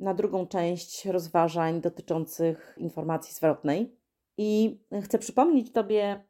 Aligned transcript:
na 0.00 0.14
drugą 0.14 0.46
część 0.46 1.06
rozważań 1.06 1.80
dotyczących 1.80 2.74
informacji 2.78 3.34
zwrotnej. 3.34 3.96
I 4.38 4.80
chcę 5.02 5.18
przypomnieć 5.18 5.72
Tobie 5.72 6.24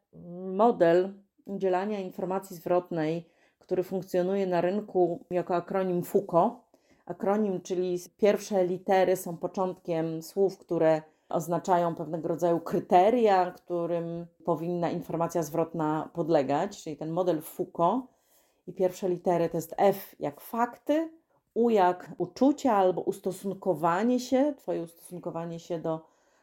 model 0.53 1.13
udzielania 1.45 1.99
informacji 1.99 2.55
zwrotnej, 2.55 3.25
który 3.59 3.83
funkcjonuje 3.83 4.47
na 4.47 4.61
rynku 4.61 5.25
jako 5.29 5.55
akronim 5.55 6.03
FUKO. 6.03 6.63
Akronim, 7.05 7.61
czyli 7.61 7.99
pierwsze 8.17 8.65
litery 8.65 9.15
są 9.15 9.37
początkiem 9.37 10.21
słów, 10.21 10.57
które 10.57 11.01
oznaczają 11.29 11.95
pewnego 11.95 12.27
rodzaju 12.27 12.59
kryteria, 12.59 13.51
którym 13.51 14.25
powinna 14.45 14.89
informacja 14.89 15.43
zwrotna 15.43 16.09
podlegać, 16.13 16.83
czyli 16.83 16.97
ten 16.97 17.11
model 17.11 17.41
FUKO. 17.41 18.07
I 18.67 18.73
pierwsze 18.73 19.09
litery 19.09 19.49
to 19.49 19.57
jest 19.57 19.75
F 19.77 20.15
jak 20.19 20.41
fakty, 20.41 21.09
u 21.53 21.69
jak 21.69 22.11
uczucia 22.17 22.73
albo 22.73 23.01
ustosunkowanie 23.01 24.19
się, 24.19 24.53
Twoje 24.57 24.81
ustosunkowanie 24.81 25.59
się 25.59 25.79
do 25.79 25.99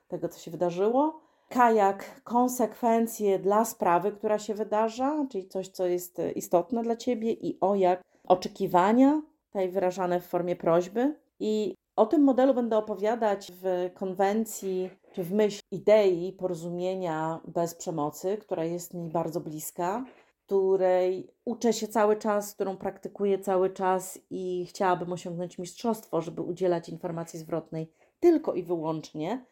tego, 0.09 0.29
co 0.29 0.41
się 0.41 0.51
wydarzyło. 0.51 1.21
K 1.49 1.71
jak 1.73 2.23
konsekwencje 2.25 3.39
dla 3.39 3.65
sprawy, 3.65 4.13
która 4.13 4.39
się 4.39 4.55
wydarza, 4.55 5.27
czyli 5.31 5.49
coś, 5.49 5.69
co 5.69 5.87
jest 5.87 6.21
istotne 6.35 6.83
dla 6.83 6.97
Ciebie. 6.97 7.33
I 7.33 7.61
O 7.61 7.75
jak 7.75 8.03
oczekiwania, 8.29 9.23
tutaj 9.47 9.69
wyrażane 9.69 10.21
w 10.21 10.27
formie 10.27 10.57
prośby. 10.57 11.15
I 11.41 11.75
o 11.97 12.07
tym 12.07 12.23
modelu 12.23 12.55
będę 12.55 12.77
opowiadać 12.77 13.53
w 13.63 13.91
konwencji, 13.95 14.91
czy 15.13 15.25
w 15.25 15.33
myśl 15.33 15.63
idei 15.71 16.33
porozumienia 16.33 17.41
bez 17.47 17.75
przemocy, 17.75 18.37
która 18.37 18.65
jest 18.65 18.95
mi 18.95 19.09
bardzo 19.11 19.41
bliska 19.41 20.05
której 20.49 21.31
uczę 21.45 21.73
się 21.73 21.89
cały 21.89 22.17
czas, 22.17 22.55
którą 22.55 22.77
praktykuję 22.77 23.39
cały 23.39 23.71
czas 23.71 24.19
i 24.31 24.67
chciałabym 24.69 25.13
osiągnąć 25.13 25.59
mistrzostwo, 25.59 26.21
żeby 26.21 26.43
udzielać 26.43 26.89
informacji 26.89 27.39
zwrotnej 27.39 27.93
tylko 28.21 28.55
i 28.55 28.63
wyłącznie 28.63 29.45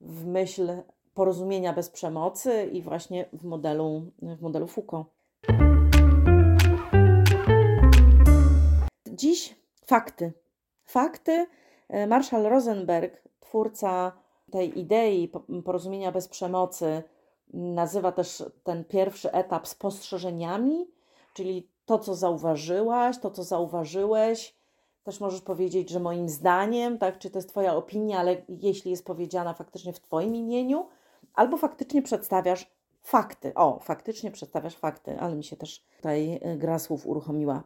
w 0.00 0.26
myśl 0.26 0.82
porozumienia 1.14 1.72
bez 1.72 1.90
przemocy 1.90 2.70
i 2.72 2.82
właśnie 2.82 3.28
w 3.32 3.44
modelu, 3.44 4.12
w 4.22 4.40
modelu 4.42 4.66
Foucault. 4.66 5.06
Dziś 9.08 9.56
fakty. 9.86 10.32
Fakty. 10.84 11.46
Marshall 12.08 12.42
Rosenberg, 12.42 13.22
twórca 13.40 14.12
tej 14.50 14.78
idei 14.78 15.32
porozumienia 15.64 16.12
bez 16.12 16.28
przemocy, 16.28 17.02
nazywa 17.52 18.12
też 18.12 18.44
ten 18.64 18.84
pierwszy 18.84 19.32
etap 19.32 19.68
spostrzeżeniami, 19.68 20.90
czyli 21.34 21.68
to, 21.86 21.98
co 21.98 22.14
zauważyłaś, 22.14 23.18
to, 23.18 23.30
co 23.30 23.44
zauważyłeś. 23.44 24.58
Też 25.04 25.20
możesz 25.20 25.40
powiedzieć, 25.40 25.90
że 25.90 26.00
moim 26.00 26.28
zdaniem, 26.28 26.98
tak, 26.98 27.18
czy 27.18 27.30
to 27.30 27.38
jest 27.38 27.48
Twoja 27.48 27.76
opinia, 27.76 28.18
ale 28.18 28.36
jeśli 28.48 28.90
jest 28.90 29.06
powiedziana 29.06 29.54
faktycznie 29.54 29.92
w 29.92 30.00
Twoim 30.00 30.36
imieniu, 30.36 30.86
albo 31.34 31.56
faktycznie 31.56 32.02
przedstawiasz 32.02 32.70
fakty. 33.02 33.54
O, 33.54 33.78
faktycznie 33.82 34.30
przedstawiasz 34.30 34.76
fakty, 34.76 35.20
ale 35.20 35.34
mi 35.34 35.44
się 35.44 35.56
też 35.56 35.84
tutaj 35.96 36.40
y, 36.54 36.56
gra 36.56 36.78
słów 36.78 37.06
uruchomiła. 37.06 37.62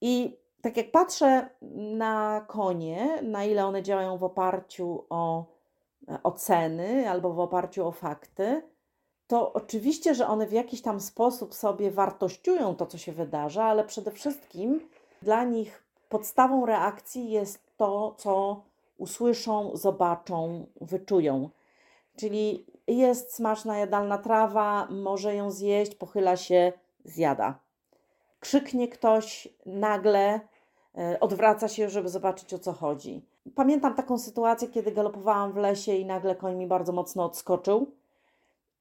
I 0.00 0.36
tak 0.62 0.76
jak 0.76 0.90
patrzę 0.90 1.48
na 1.96 2.44
konie, 2.48 3.22
na 3.22 3.44
ile 3.44 3.66
one 3.66 3.82
działają 3.82 4.18
w 4.18 4.24
oparciu 4.24 5.04
o 5.10 5.44
e, 6.08 6.22
oceny 6.22 7.10
albo 7.10 7.32
w 7.32 7.40
oparciu 7.40 7.86
o 7.86 7.92
fakty, 7.92 8.62
to 9.26 9.52
oczywiście, 9.52 10.14
że 10.14 10.26
one 10.26 10.46
w 10.46 10.52
jakiś 10.52 10.82
tam 10.82 11.00
sposób 11.00 11.54
sobie 11.54 11.90
wartościują 11.90 12.76
to, 12.76 12.86
co 12.86 12.98
się 12.98 13.12
wydarza, 13.12 13.64
ale 13.64 13.84
przede 13.84 14.10
wszystkim 14.10 14.80
dla 15.22 15.44
nich 15.44 15.84
podstawą 16.08 16.66
reakcji 16.66 17.30
jest 17.30 17.76
to, 17.76 18.14
co 18.18 18.62
usłyszą, 18.98 19.70
zobaczą, 19.74 20.66
wyczują. 20.80 21.50
Czyli 22.16 22.66
jest 22.86 23.34
smaczna, 23.34 23.78
jadalna 23.78 24.18
trawa, 24.18 24.88
może 24.90 25.34
ją 25.34 25.50
zjeść, 25.50 25.94
pochyla 25.94 26.36
się, 26.36 26.72
zjada. 27.04 27.58
Krzyknie 28.40 28.88
ktoś 28.88 29.48
nagle, 29.66 30.40
e, 30.98 31.20
odwraca 31.20 31.68
się, 31.68 31.88
żeby 31.88 32.08
zobaczyć 32.08 32.54
o 32.54 32.58
co 32.58 32.72
chodzi. 32.72 33.22
Pamiętam 33.54 33.94
taką 33.94 34.18
sytuację, 34.18 34.68
kiedy 34.68 34.92
galopowałam 34.92 35.52
w 35.52 35.56
lesie 35.56 35.92
i 35.94 36.06
nagle 36.06 36.36
koń 36.36 36.54
mi 36.56 36.66
bardzo 36.66 36.92
mocno 36.92 37.24
odskoczył 37.24 37.86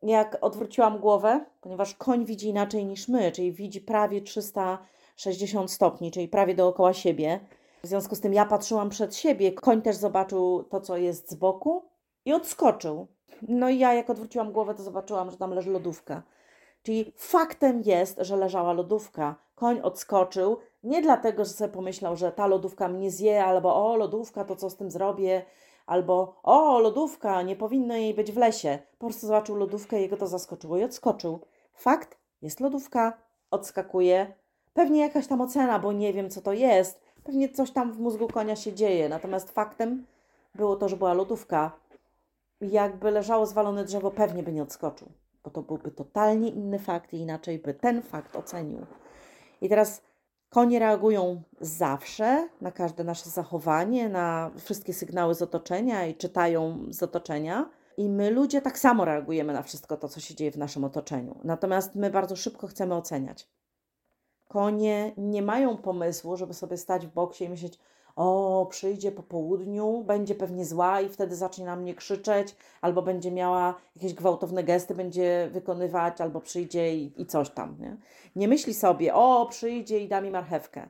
jak 0.03 0.37
odwróciłam 0.41 0.99
głowę, 0.99 1.45
ponieważ 1.61 1.95
koń 1.95 2.25
widzi 2.25 2.49
inaczej 2.49 2.85
niż 2.85 3.07
my, 3.07 3.31
czyli 3.31 3.51
widzi 3.51 3.81
prawie 3.81 4.21
360 4.21 5.71
stopni, 5.71 6.11
czyli 6.11 6.27
prawie 6.27 6.55
dookoła 6.55 6.93
siebie. 6.93 7.39
W 7.83 7.87
związku 7.87 8.15
z 8.15 8.19
tym 8.19 8.33
ja 8.33 8.45
patrzyłam 8.45 8.89
przed 8.89 9.15
siebie, 9.15 9.51
koń 9.51 9.81
też 9.81 9.95
zobaczył 9.95 10.63
to, 10.63 10.81
co 10.81 10.97
jest 10.97 11.31
z 11.31 11.35
boku 11.35 11.83
i 12.25 12.33
odskoczył. 12.33 13.07
No 13.47 13.69
i 13.69 13.79
ja, 13.79 13.93
jak 13.93 14.09
odwróciłam 14.09 14.51
głowę, 14.51 14.75
to 14.75 14.83
zobaczyłam, 14.83 15.31
że 15.31 15.37
tam 15.37 15.53
leży 15.53 15.71
lodówka. 15.71 16.23
Czyli 16.83 17.13
faktem 17.15 17.81
jest, 17.85 18.17
że 18.21 18.37
leżała 18.37 18.73
lodówka. 18.73 19.35
Koń 19.55 19.79
odskoczył, 19.79 20.57
nie 20.83 21.01
dlatego, 21.01 21.45
że 21.45 21.51
sobie 21.51 21.73
pomyślał, 21.73 22.15
że 22.15 22.31
ta 22.31 22.47
lodówka 22.47 22.87
mnie 22.87 23.11
zje, 23.11 23.45
albo 23.45 23.91
o, 23.91 23.97
lodówka, 23.97 24.45
to 24.45 24.55
co 24.55 24.69
z 24.69 24.75
tym 24.77 24.91
zrobię, 24.91 25.45
Albo 25.85 26.39
o, 26.43 26.79
lodówka, 26.79 27.41
nie 27.41 27.55
powinno 27.55 27.95
jej 27.95 28.13
być 28.13 28.31
w 28.31 28.37
lesie. 28.37 28.79
Po 28.99 29.05
prostu 29.05 29.27
zobaczył 29.27 29.55
lodówkę 29.55 30.01
jego 30.01 30.17
to 30.17 30.27
zaskoczyło 30.27 30.77
i 30.77 30.83
odskoczył. 30.83 31.39
Fakt, 31.73 32.17
jest 32.41 32.59
lodówka, 32.59 33.17
odskakuje. 33.51 34.33
Pewnie 34.73 34.99
jakaś 35.01 35.27
tam 35.27 35.41
ocena, 35.41 35.79
bo 35.79 35.91
nie 35.91 36.13
wiem 36.13 36.29
co 36.29 36.41
to 36.41 36.53
jest. 36.53 37.01
Pewnie 37.23 37.49
coś 37.49 37.71
tam 37.71 37.91
w 37.91 37.99
mózgu 37.99 38.27
konia 38.27 38.55
się 38.55 38.73
dzieje. 38.73 39.09
Natomiast 39.09 39.51
faktem 39.51 40.05
było 40.55 40.75
to, 40.75 40.89
że 40.89 40.97
była 40.97 41.13
lodówka. 41.13 41.71
Jakby 42.61 43.11
leżało 43.11 43.45
zwalone 43.45 43.85
drzewo, 43.85 44.11
pewnie 44.11 44.43
by 44.43 44.51
nie 44.51 44.63
odskoczył, 44.63 45.07
bo 45.43 45.51
to 45.51 45.61
byłby 45.61 45.91
totalnie 45.91 46.49
inny 46.49 46.79
fakt 46.79 47.13
i 47.13 47.17
inaczej 47.17 47.59
by 47.59 47.73
ten 47.73 48.01
fakt 48.01 48.35
ocenił. 48.35 48.85
I 49.61 49.69
teraz 49.69 50.01
Konie 50.53 50.79
reagują 50.79 51.41
zawsze 51.61 52.49
na 52.61 52.71
każde 52.71 53.03
nasze 53.03 53.29
zachowanie, 53.29 54.09
na 54.09 54.51
wszystkie 54.57 54.93
sygnały 54.93 55.35
z 55.35 55.41
otoczenia 55.41 56.05
i 56.05 56.15
czytają 56.15 56.85
z 56.89 57.03
otoczenia. 57.03 57.69
I 57.97 58.09
my 58.09 58.31
ludzie 58.31 58.61
tak 58.61 58.79
samo 58.79 59.05
reagujemy 59.05 59.53
na 59.53 59.63
wszystko 59.63 59.97
to, 59.97 60.09
co 60.09 60.19
się 60.19 60.35
dzieje 60.35 60.51
w 60.51 60.57
naszym 60.57 60.83
otoczeniu. 60.83 61.39
Natomiast 61.43 61.95
my 61.95 62.09
bardzo 62.09 62.35
szybko 62.35 62.67
chcemy 62.67 62.95
oceniać. 62.95 63.49
Konie 64.47 65.13
nie 65.17 65.41
mają 65.41 65.77
pomysłu, 65.77 66.37
żeby 66.37 66.53
sobie 66.53 66.77
stać 66.77 67.07
w 67.07 67.13
boksie 67.13 67.45
i 67.45 67.49
myśleć, 67.49 67.79
o, 68.15 68.67
przyjdzie 68.69 69.11
po 69.11 69.23
południu, 69.23 70.03
będzie 70.03 70.35
pewnie 70.35 70.65
zła 70.65 71.01
i 71.01 71.09
wtedy 71.09 71.35
zacznie 71.35 71.65
na 71.65 71.75
mnie 71.75 71.95
krzyczeć, 71.95 72.55
albo 72.81 73.01
będzie 73.01 73.31
miała 73.31 73.75
jakieś 73.95 74.13
gwałtowne 74.13 74.63
gesty, 74.63 74.95
będzie 74.95 75.49
wykonywać, 75.51 76.21
albo 76.21 76.41
przyjdzie 76.41 76.95
i, 76.95 77.21
i 77.21 77.25
coś 77.25 77.49
tam. 77.49 77.75
Nie? 77.79 77.97
nie 78.35 78.47
myśli 78.47 78.73
sobie, 78.73 79.13
o, 79.13 79.45
przyjdzie 79.45 79.99
i 79.99 80.07
da 80.07 80.21
mi 80.21 80.31
marchewkę. 80.31 80.89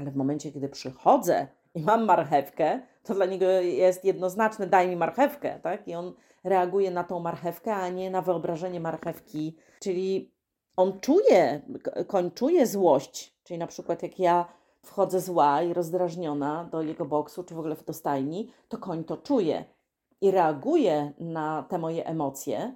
Ale 0.00 0.10
w 0.10 0.16
momencie, 0.16 0.52
kiedy 0.52 0.68
przychodzę 0.68 1.46
i 1.74 1.82
mam 1.82 2.04
marchewkę, 2.04 2.80
to 3.02 3.14
dla 3.14 3.26
niego 3.26 3.46
jest 3.60 4.04
jednoznaczne, 4.04 4.66
daj 4.66 4.88
mi 4.88 4.96
marchewkę, 4.96 5.60
tak? 5.62 5.88
I 5.88 5.94
on 5.94 6.14
reaguje 6.44 6.90
na 6.90 7.04
tą 7.04 7.20
marchewkę, 7.20 7.74
a 7.74 7.88
nie 7.88 8.10
na 8.10 8.22
wyobrażenie 8.22 8.80
marchewki. 8.80 9.56
Czyli 9.80 10.32
on 10.76 11.00
czuje, 11.00 11.60
koń 12.06 12.30
czuje 12.30 12.66
złość. 12.66 13.36
Czyli 13.44 13.58
na 13.58 13.66
przykład 13.66 14.02
jak 14.02 14.18
ja 14.18 14.48
wchodzę 14.86 15.20
zła 15.20 15.62
i 15.62 15.72
rozdrażniona 15.72 16.64
do 16.64 16.82
jego 16.82 17.04
boksu, 17.04 17.44
czy 17.44 17.54
w 17.54 17.58
ogóle 17.58 17.76
do 17.86 17.92
stajni, 17.92 18.52
to 18.68 18.78
koń 18.78 19.04
to 19.04 19.16
czuje 19.16 19.64
i 20.20 20.30
reaguje 20.30 21.12
na 21.18 21.62
te 21.68 21.78
moje 21.78 22.06
emocje. 22.06 22.74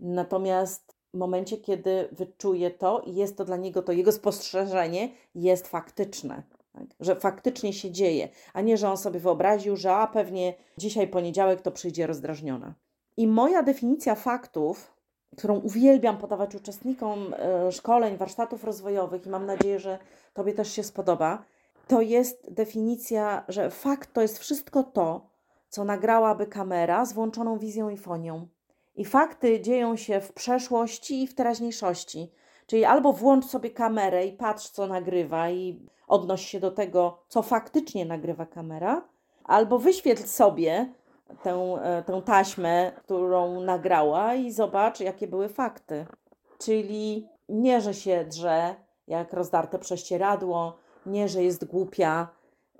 Natomiast 0.00 0.94
w 1.14 1.16
momencie, 1.16 1.56
kiedy 1.56 2.08
wyczuje 2.12 2.70
to 2.70 3.00
i 3.00 3.14
jest 3.14 3.36
to 3.36 3.44
dla 3.44 3.56
niego, 3.56 3.82
to 3.82 3.92
jego 3.92 4.12
spostrzeżenie 4.12 5.12
jest 5.34 5.68
faktyczne. 5.68 6.42
Tak? 6.72 6.86
Że 7.00 7.16
faktycznie 7.16 7.72
się 7.72 7.90
dzieje, 7.90 8.28
a 8.52 8.60
nie, 8.60 8.76
że 8.76 8.90
on 8.90 8.96
sobie 8.96 9.20
wyobraził, 9.20 9.76
że 9.76 9.96
a 9.96 10.06
pewnie 10.06 10.54
dzisiaj 10.78 11.08
poniedziałek 11.08 11.62
to 11.62 11.70
przyjdzie 11.70 12.06
rozdrażniona. 12.06 12.74
I 13.16 13.26
moja 13.26 13.62
definicja 13.62 14.14
faktów 14.14 14.93
którą 15.36 15.54
uwielbiam 15.58 16.18
podawać 16.18 16.54
uczestnikom 16.54 17.34
e, 17.38 17.72
szkoleń, 17.72 18.16
warsztatów 18.16 18.64
rozwojowych 18.64 19.26
i 19.26 19.28
mam 19.28 19.46
nadzieję, 19.46 19.78
że 19.78 19.98
Tobie 20.34 20.52
też 20.52 20.72
się 20.72 20.82
spodoba, 20.82 21.44
to 21.88 22.00
jest 22.00 22.52
definicja, 22.52 23.44
że 23.48 23.70
fakt 23.70 24.12
to 24.12 24.20
jest 24.22 24.38
wszystko 24.38 24.82
to, 24.82 25.30
co 25.68 25.84
nagrałaby 25.84 26.46
kamera 26.46 27.04
z 27.04 27.12
włączoną 27.12 27.58
wizją 27.58 27.88
i 27.88 27.96
fonią. 27.96 28.46
I 28.96 29.04
fakty 29.04 29.60
dzieją 29.60 29.96
się 29.96 30.20
w 30.20 30.32
przeszłości 30.32 31.22
i 31.22 31.26
w 31.26 31.34
teraźniejszości. 31.34 32.32
Czyli 32.66 32.84
albo 32.84 33.12
włącz 33.12 33.46
sobie 33.46 33.70
kamerę 33.70 34.26
i 34.26 34.32
patrz, 34.32 34.68
co 34.68 34.86
nagrywa, 34.86 35.50
i 35.50 35.88
odnoś 36.06 36.46
się 36.46 36.60
do 36.60 36.70
tego, 36.70 37.18
co 37.28 37.42
faktycznie 37.42 38.04
nagrywa 38.04 38.46
kamera, 38.46 39.08
albo 39.44 39.78
wyświetl 39.78 40.22
sobie 40.22 40.92
tę, 41.42 41.76
e, 41.82 42.02
tę 42.02 42.22
taśmę, 42.22 42.92
którą 42.96 43.60
nagrała, 43.60 44.34
i 44.34 44.52
zobacz, 44.52 45.00
jakie 45.00 45.26
były 45.26 45.48
fakty. 45.48 46.06
Czyli 46.58 47.28
nie, 47.48 47.80
że 47.80 47.94
się 47.94 48.24
drze, 48.24 48.74
jak 49.08 49.32
rozdarte 49.32 49.78
prześcieradło, 49.78 50.76
nie, 51.06 51.28
że 51.28 51.42
jest 51.42 51.64
głupia, 51.64 52.28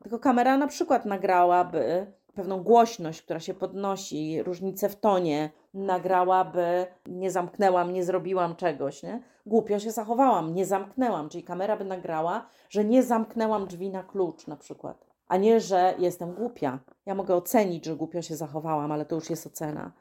tylko 0.02 0.19
kamera 0.19 0.56
na 0.56 0.67
przykład 0.67 1.05
nagrałaby 1.05 2.06
pewną 2.35 2.62
głośność, 2.62 3.23
która 3.23 3.41
się 3.41 3.55
podnosi, 3.55 4.43
różnicę 4.43 4.88
w 4.88 4.97
tonie, 4.97 5.50
nagrałaby, 5.75 6.87
nie 7.06 7.31
zamknęłam, 7.31 7.93
nie 7.93 8.05
zrobiłam 8.05 8.56
czegoś, 8.56 9.02
nie? 9.02 9.23
Głupio 9.47 9.79
się 9.79 9.90
zachowałam, 9.90 10.55
nie 10.55 10.67
zamknęłam, 10.67 11.29
czyli 11.29 11.44
kamera 11.44 11.76
by 11.76 11.85
nagrała, 11.85 12.47
że 12.69 12.85
nie 12.85 13.02
zamknęłam 13.02 13.67
drzwi 13.67 13.90
na 13.90 14.02
klucz 14.02 14.47
na 14.47 14.56
przykład, 14.56 15.06
a 15.29 15.37
nie, 15.37 15.61
że 15.61 15.94
jestem 15.99 16.35
głupia. 16.35 16.79
Ja 17.06 17.15
mogę 17.15 17.35
ocenić, 17.35 17.85
że 17.85 17.97
głupio 17.97 18.23
się 18.23 18.37
zachowałam, 18.37 18.93
ale 18.93 19.05
to 19.05 19.15
już 19.15 19.31
jest 19.31 19.47
ocena. 19.47 19.93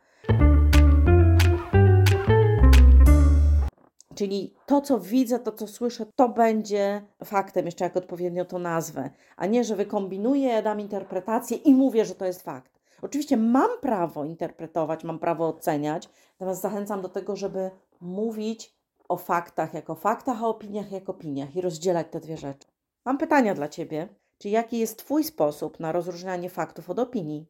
Czyli 4.16 4.54
to, 4.66 4.82
co 4.82 5.00
widzę, 5.00 5.40
to, 5.40 5.52
co 5.52 5.68
słyszę, 5.68 6.06
to 6.16 6.30
będzie 6.30 7.02
faktem, 7.24 7.66
jeszcze 7.66 7.84
jak 7.84 7.98
odpowiednio 7.98 8.46
to 8.46 8.60
nazwę, 8.60 9.10
a 9.38 9.46
nie, 9.46 9.64
że 9.64 9.76
wykombinuję, 9.76 10.62
dam 10.62 10.80
interpretację 10.80 11.58
i 11.58 11.74
mówię, 11.74 12.06
że 12.06 12.16
to 12.16 12.26
jest 12.26 12.42
fakt. 12.42 12.80
Oczywiście 13.02 13.38
mam 13.38 13.70
prawo 13.82 14.26
interpretować, 14.26 15.04
mam 15.04 15.20
prawo 15.20 15.48
oceniać, 15.48 16.10
natomiast 16.40 16.62
zachęcam 16.62 17.02
do 17.02 17.10
tego, 17.10 17.36
żeby 17.36 17.72
mówić 18.02 18.76
o 19.10 19.18
faktach 19.18 19.74
jako 19.74 19.96
faktach, 19.96 20.44
a 20.44 20.48
opiniach 20.48 20.92
jako 20.92 21.12
opiniach 21.12 21.56
i 21.56 21.62
rozdzielać 21.62 22.08
te 22.12 22.20
dwie 22.20 22.38
rzeczy. 22.38 22.68
Mam 23.06 23.18
pytania 23.18 23.56
dla 23.56 23.68
Ciebie. 23.68 24.08
Czy 24.44 24.50
jaki 24.50 24.80
jest 24.80 24.98
Twój 24.98 25.24
sposób 25.24 25.80
na 25.80 25.92
rozróżnianie 25.92 26.50
faktów 26.50 26.90
od 26.90 27.00
opinii? 27.00 27.46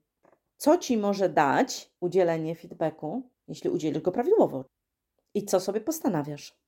Co 0.58 0.78
Ci 0.78 0.98
może 0.98 1.30
dać 1.30 1.92
udzielenie 2.00 2.56
feedbacku, 2.56 3.30
jeśli 3.48 3.70
udzielisz 3.70 4.02
go 4.02 4.12
prawidłowo? 4.12 4.66
I 5.34 5.46
co 5.46 5.60
sobie 5.60 5.82
postanawiasz? 5.82 6.60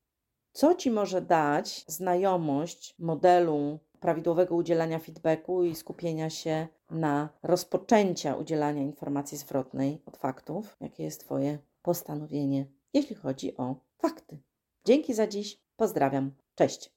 Co 0.52 0.76
Ci 0.76 0.92
może 0.92 1.22
dać 1.22 1.86
znajomość 1.88 2.96
modelu 3.00 3.80
prawidłowego 4.00 4.56
udzielania 4.56 5.00
feedbacku 5.00 5.64
i 5.64 5.76
skupienia 5.76 6.30
się 6.30 6.68
na 6.92 7.30
rozpoczęcia 7.44 8.36
udzielania 8.36 8.82
informacji 8.82 9.38
zwrotnej 9.38 10.02
od 10.06 10.18
faktów? 10.18 10.78
Jakie 10.82 11.04
jest 11.04 11.20
Twoje 11.20 11.58
postanowienie, 11.82 12.66
jeśli 12.94 13.16
chodzi 13.16 13.58
o 13.58 13.76
fakty? 13.98 14.38
Dzięki 14.86 15.14
za 15.14 15.28
dziś. 15.28 15.62
Pozdrawiam. 15.76 16.32
Cześć. 16.56 16.95